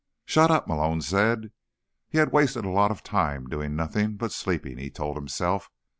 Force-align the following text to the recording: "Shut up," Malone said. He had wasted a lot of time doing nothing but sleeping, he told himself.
"Shut 0.25 0.49
up," 0.49 0.67
Malone 0.67 1.01
said. 1.01 1.51
He 2.09 2.17
had 2.17 2.31
wasted 2.31 2.65
a 2.65 2.71
lot 2.71 2.89
of 2.89 3.03
time 3.03 3.45
doing 3.45 3.75
nothing 3.75 4.15
but 4.15 4.31
sleeping, 4.31 4.79
he 4.79 4.89
told 4.89 5.15
himself. 5.15 5.69